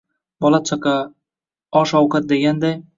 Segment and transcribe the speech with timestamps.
[0.45, 0.95] Bola-chaqa,
[1.83, 2.79] osh-ovqat deganday